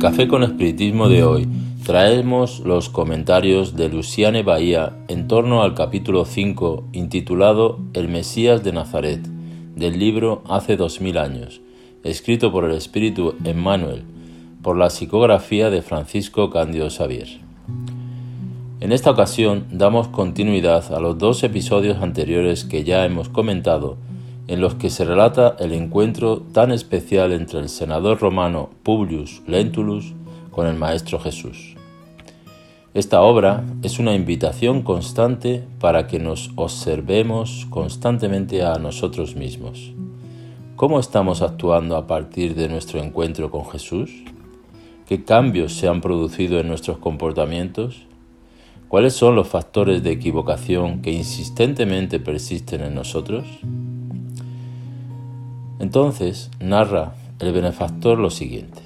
[0.00, 1.46] Café con Espiritismo de hoy
[1.84, 8.72] traemos los comentarios de Luciane Bahía en torno al capítulo 5 intitulado El Mesías de
[8.72, 9.20] Nazaret
[9.76, 11.60] del libro Hace dos mil años,
[12.02, 14.04] escrito por el Espíritu Emmanuel
[14.62, 17.28] por la psicografía de Francisco Cándido Xavier.
[18.80, 23.98] En esta ocasión damos continuidad a los dos episodios anteriores que ya hemos comentado
[24.50, 30.12] en los que se relata el encuentro tan especial entre el senador romano Publius Lentulus
[30.50, 31.76] con el Maestro Jesús.
[32.92, 39.92] Esta obra es una invitación constante para que nos observemos constantemente a nosotros mismos.
[40.74, 44.10] ¿Cómo estamos actuando a partir de nuestro encuentro con Jesús?
[45.06, 48.04] ¿Qué cambios se han producido en nuestros comportamientos?
[48.88, 53.46] ¿Cuáles son los factores de equivocación que insistentemente persisten en nosotros?
[55.80, 58.82] Entonces narra el benefactor lo siguiente.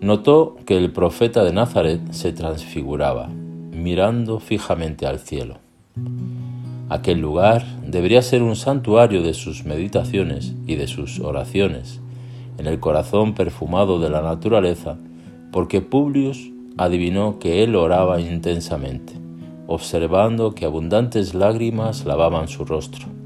[0.00, 5.58] Notó que el profeta de Nazaret se transfiguraba, mirando fijamente al cielo.
[6.88, 12.00] Aquel lugar debería ser un santuario de sus meditaciones y de sus oraciones,
[12.58, 14.98] en el corazón perfumado de la naturaleza,
[15.52, 19.12] porque Publius adivinó que él oraba intensamente,
[19.68, 23.21] observando que abundantes lágrimas lavaban su rostro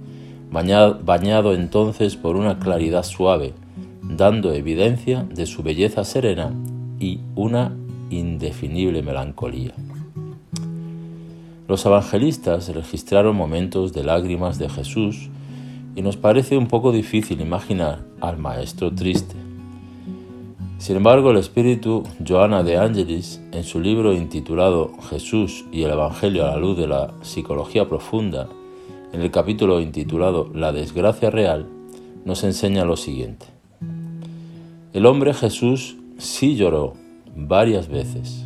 [0.63, 3.53] bañado entonces por una claridad suave,
[4.03, 6.53] dando evidencia de su belleza serena
[6.99, 7.77] y una
[8.11, 9.75] indefinible melancolía.
[11.69, 15.29] Los evangelistas registraron momentos de lágrimas de Jesús
[15.97, 19.35] y nos parece un poco difícil imaginar al Maestro triste.
[20.79, 26.45] Sin embargo, el espíritu Joana de Angelis, en su libro intitulado Jesús y el Evangelio
[26.45, 28.47] a la luz de la psicología profunda,
[29.17, 31.67] en el capítulo intitulado La desgracia real,
[32.27, 33.47] nos enseña lo siguiente.
[34.93, 36.93] El hombre Jesús sí lloró
[37.35, 38.45] varias veces.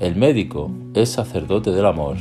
[0.00, 2.16] El médico es sacerdote del amor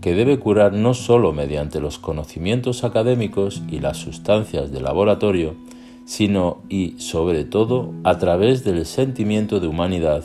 [0.00, 5.56] que debe curar no sólo mediante los conocimientos académicos y las sustancias de laboratorio,
[6.04, 10.22] sino y sobre todo a través del sentimiento de humanidad,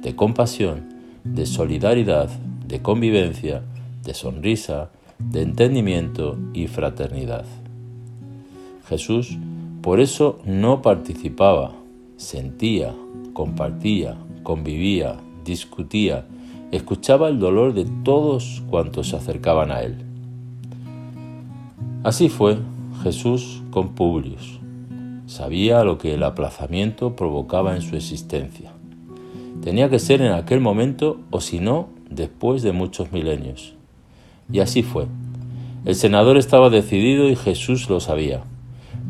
[0.00, 0.88] de compasión,
[1.22, 2.30] de solidaridad,
[2.66, 3.62] de convivencia,
[4.04, 4.90] de sonrisa,
[5.30, 7.44] de entendimiento y fraternidad.
[8.88, 9.38] Jesús
[9.82, 11.72] por eso no participaba,
[12.16, 12.94] sentía,
[13.32, 16.24] compartía, convivía, discutía,
[16.70, 19.96] escuchaba el dolor de todos cuantos se acercaban a él.
[22.04, 22.58] Así fue
[23.02, 24.60] Jesús con Publius.
[25.26, 28.70] Sabía lo que el aplazamiento provocaba en su existencia.
[29.62, 33.74] Tenía que ser en aquel momento o si no, después de muchos milenios.
[34.52, 35.06] Y así fue.
[35.84, 38.42] El senador estaba decidido y Jesús lo sabía.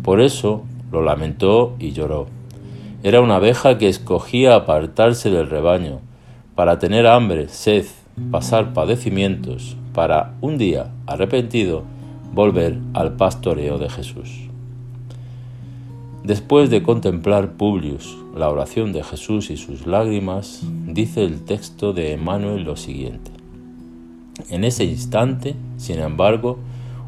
[0.02, 2.28] Por eso lo lamentó y lloró.
[3.02, 6.00] Era una abeja que escogía apartarse del rebaño,
[6.54, 7.86] para tener hambre, sed,
[8.30, 11.82] pasar padecimientos, para un día, arrepentido,
[12.32, 14.48] volver al pastoreo de Jesús.
[16.24, 22.12] Después de contemplar Publius la oración de Jesús y sus lágrimas, dice el texto de
[22.12, 23.41] Emmanuel lo siguiente.
[24.50, 26.58] En ese instante, sin embargo,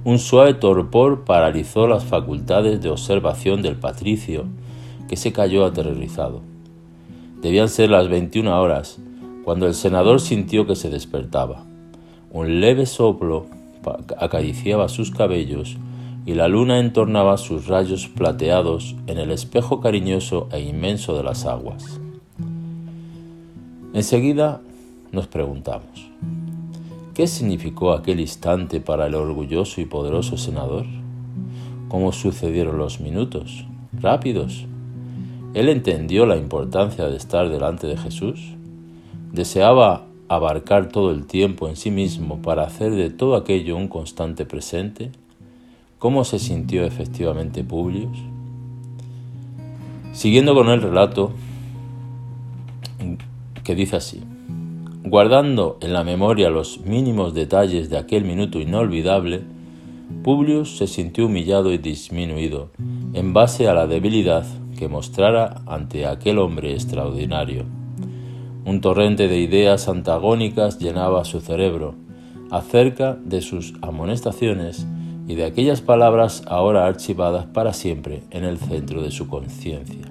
[0.04, 4.44] un suave torpor paralizó las facultades de observación del patricio,
[5.08, 6.40] que se cayó aterrorizado.
[7.40, 8.98] Debían ser las 21 horas,
[9.44, 11.62] cuando el senador sintió que se despertaba.
[12.30, 13.46] Un leve soplo
[14.18, 15.76] acariciaba sus cabellos
[16.26, 21.44] y la luna entornaba sus rayos plateados en el espejo cariñoso e inmenso de las
[21.44, 22.00] aguas.
[23.92, 24.60] Enseguida
[25.12, 26.10] nos preguntamos,
[27.14, 30.84] ¿Qué significó aquel instante para el orgulloso y poderoso senador?
[31.86, 33.66] ¿Cómo sucedieron los minutos?
[33.92, 34.66] ¿Rápidos?
[35.54, 38.40] ¿Él entendió la importancia de estar delante de Jesús?
[39.32, 44.44] ¿Deseaba abarcar todo el tiempo en sí mismo para hacer de todo aquello un constante
[44.44, 45.12] presente?
[46.00, 48.18] ¿Cómo se sintió efectivamente Publius?
[50.12, 51.30] Siguiendo con el relato
[53.62, 54.20] que dice así.
[55.06, 59.42] Guardando en la memoria los mínimos detalles de aquel minuto inolvidable,
[60.22, 62.70] Publius se sintió humillado y disminuido
[63.12, 64.46] en base a la debilidad
[64.78, 67.66] que mostrara ante aquel hombre extraordinario.
[68.64, 71.96] Un torrente de ideas antagónicas llenaba su cerebro
[72.50, 74.86] acerca de sus amonestaciones
[75.28, 80.10] y de aquellas palabras ahora archivadas para siempre en el centro de su conciencia.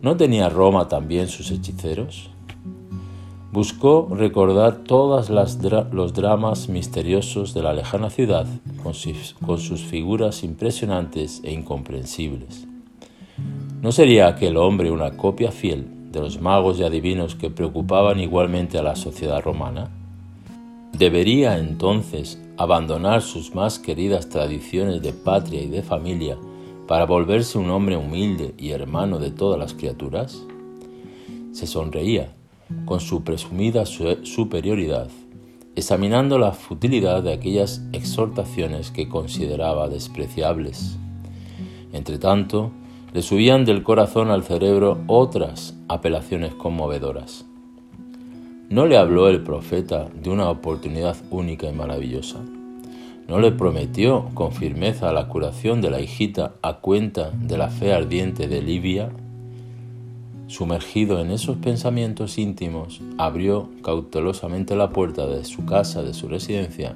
[0.00, 2.30] ¿No tenía Roma también sus hechiceros?
[3.54, 8.48] Buscó recordar todos los dramas misteriosos de la lejana ciudad
[8.82, 12.66] con sus, figuras impresionantes e incomprensibles.
[13.80, 18.76] ¿No sería aquel hombre una copia fiel de los magos y adivinos que preocupaban igualmente
[18.76, 19.88] a la sociedad romana?
[20.92, 26.36] ¿Debería entonces abandonar sus más queridas tradiciones de patria y de familia
[26.88, 30.42] para volverse un hombre humilde y hermano de todas las criaturas?
[31.52, 32.32] Se sonreía
[32.84, 35.08] con su presumida superioridad,
[35.76, 40.98] examinando la futilidad de aquellas exhortaciones que consideraba despreciables.
[41.92, 42.72] Entretanto,
[43.12, 47.46] le subían del corazón al cerebro otras apelaciones conmovedoras.
[48.68, 52.40] ¿No le habló el profeta de una oportunidad única y maravillosa?
[53.28, 57.92] ¿No le prometió con firmeza la curación de la hijita a cuenta de la fe
[57.92, 59.10] ardiente de Livia?
[60.54, 66.94] Sumergido en esos pensamientos íntimos, abrió cautelosamente la puerta de su casa, de su residencia,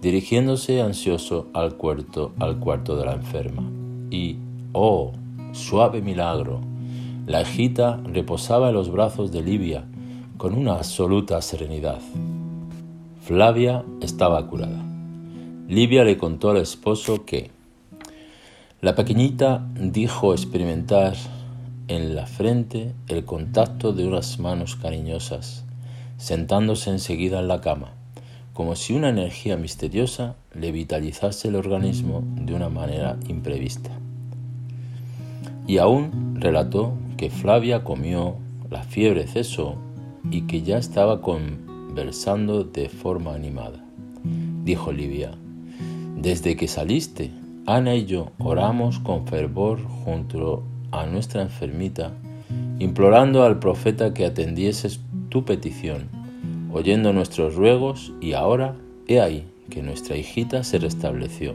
[0.00, 3.64] dirigiéndose ansioso al cuarto, al cuarto de la enferma.
[4.12, 4.36] Y,
[4.70, 5.10] oh,
[5.50, 6.60] suave milagro,
[7.26, 9.86] la hijita reposaba en los brazos de Livia
[10.36, 11.98] con una absoluta serenidad.
[13.22, 14.80] Flavia estaba curada.
[15.66, 17.50] Livia le contó al esposo que
[18.80, 21.14] la pequeñita dijo experimentar
[21.88, 25.64] en la frente el contacto de unas manos cariñosas,
[26.16, 27.92] sentándose enseguida en la cama,
[28.52, 33.90] como si una energía misteriosa le vitalizase el organismo de una manera imprevista.
[35.66, 38.36] Y aún relató que Flavia comió,
[38.70, 39.76] la fiebre cesó
[40.30, 43.84] y que ya estaba conversando de forma animada.
[44.64, 45.32] Dijo Livia,
[46.16, 47.30] desde que saliste,
[47.66, 50.62] Ana y yo oramos con fervor junto
[51.00, 52.12] a nuestra enfermita,
[52.78, 54.98] implorando al profeta que atendiese
[55.28, 56.08] tu petición,
[56.72, 58.76] oyendo nuestros ruegos y ahora,
[59.06, 61.54] he ahí, que nuestra hijita se restableció.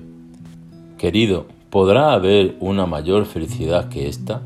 [0.98, 4.42] Querido, ¿podrá haber una mayor felicidad que esta?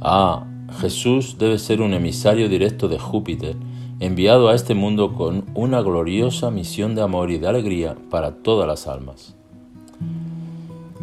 [0.00, 0.46] Ah,
[0.80, 3.56] Jesús debe ser un emisario directo de Júpiter,
[4.00, 8.66] enviado a este mundo con una gloriosa misión de amor y de alegría para todas
[8.66, 9.36] las almas.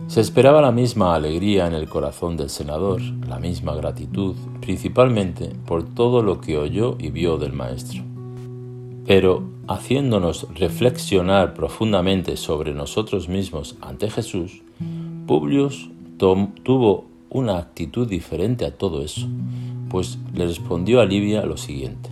[0.09, 5.83] Se esperaba la misma alegría en el corazón del senador, la misma gratitud, principalmente por
[5.83, 8.01] todo lo que oyó y vio del Maestro.
[9.05, 14.63] Pero, haciéndonos reflexionar profundamente sobre nosotros mismos ante Jesús,
[15.27, 19.27] Publius tuvo una actitud diferente a todo eso,
[19.91, 22.09] pues le respondió a Livia lo siguiente.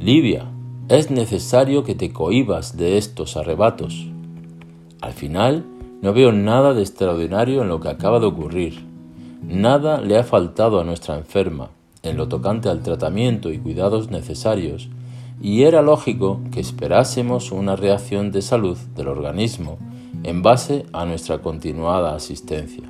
[0.00, 0.50] Livia,
[0.88, 4.08] es necesario que te cohibas de estos arrebatos.
[5.00, 5.64] Al final,
[6.06, 8.86] no veo nada de extraordinario en lo que acaba de ocurrir.
[9.42, 11.70] Nada le ha faltado a nuestra enferma
[12.04, 14.88] en lo tocante al tratamiento y cuidados necesarios,
[15.42, 19.78] y era lógico que esperásemos una reacción de salud del organismo
[20.22, 22.84] en base a nuestra continuada asistencia.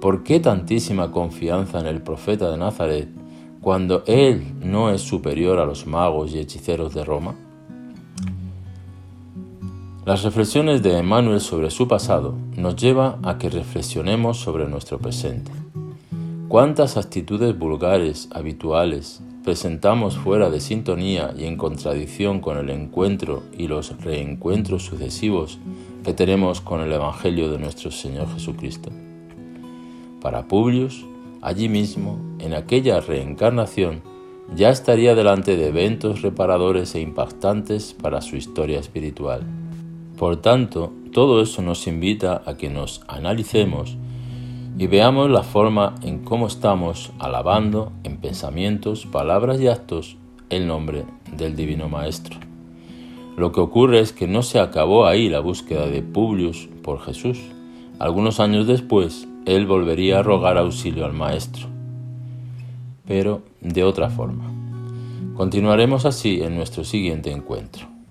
[0.00, 3.10] ¿Por qué tantísima confianza en el profeta de Nazaret
[3.60, 7.34] cuando él no es superior a los magos y hechiceros de Roma?
[10.06, 15.50] Las reflexiones de Emmanuel sobre su pasado nos lleva a que reflexionemos sobre nuestro presente.
[16.48, 23.66] ¿Cuántas actitudes vulgares, habituales, presentamos fuera de sintonía y en contradicción con el encuentro y
[23.66, 25.58] los reencuentros sucesivos
[26.04, 28.90] que tenemos con el Evangelio de nuestro Señor Jesucristo?
[30.20, 31.06] Para Publius,
[31.40, 34.02] allí mismo, en aquella reencarnación,
[34.54, 39.63] ya estaría delante de eventos reparadores e impactantes para su historia espiritual.
[40.16, 43.96] Por tanto, todo eso nos invita a que nos analicemos
[44.78, 50.16] y veamos la forma en cómo estamos alabando en pensamientos, palabras y actos
[50.50, 51.04] el nombre
[51.36, 52.38] del Divino Maestro.
[53.36, 57.40] Lo que ocurre es que no se acabó ahí la búsqueda de Publius por Jesús.
[57.98, 61.66] Algunos años después, él volvería a rogar auxilio al Maestro,
[63.06, 64.44] pero de otra forma.
[65.36, 67.93] Continuaremos así en nuestro siguiente encuentro.